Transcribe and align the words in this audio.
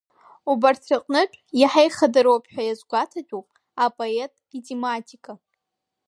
Убарҭ 0.51 0.81
рыҟнытә 0.89 1.37
иаҳа 1.59 1.83
ихадароуп 1.87 2.43
ҳәа 2.51 2.63
иазгәаҭатәуп 2.65 3.47
апоет 3.85 4.33
итематика. 4.57 5.33